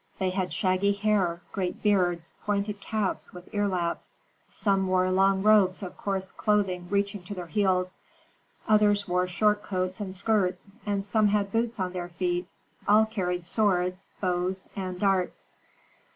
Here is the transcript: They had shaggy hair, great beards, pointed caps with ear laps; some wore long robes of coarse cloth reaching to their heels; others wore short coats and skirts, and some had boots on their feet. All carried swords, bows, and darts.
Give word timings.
They 0.17 0.31
had 0.31 0.51
shaggy 0.51 0.93
hair, 0.93 1.41
great 1.51 1.83
beards, 1.83 2.33
pointed 2.43 2.79
caps 2.81 3.33
with 3.33 3.53
ear 3.53 3.67
laps; 3.67 4.15
some 4.49 4.87
wore 4.87 5.11
long 5.11 5.43
robes 5.43 5.83
of 5.83 5.95
coarse 5.95 6.31
cloth 6.31 6.65
reaching 6.89 7.21
to 7.25 7.35
their 7.35 7.45
heels; 7.45 7.99
others 8.67 9.07
wore 9.07 9.27
short 9.27 9.61
coats 9.61 9.99
and 9.99 10.15
skirts, 10.15 10.75
and 10.87 11.05
some 11.05 11.27
had 11.27 11.51
boots 11.51 11.79
on 11.79 11.93
their 11.93 12.09
feet. 12.09 12.47
All 12.87 13.05
carried 13.05 13.45
swords, 13.45 14.09
bows, 14.19 14.67
and 14.75 14.99
darts. 14.99 15.53